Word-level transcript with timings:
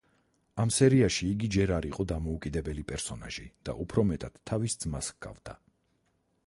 ამ 0.61 0.69
სერიაში 0.75 1.27
იგი 1.33 1.49
ჯერ 1.55 1.73
არ 1.75 1.87
იყო 1.89 2.05
დამოუკიდებელი 2.13 2.87
პერსონაჟი 2.93 3.47
და 3.69 3.77
უფრო 3.85 4.07
მეტად 4.13 4.43
თავის 4.53 4.79
ძმას 4.85 5.13
ჰგავდა. 5.17 5.59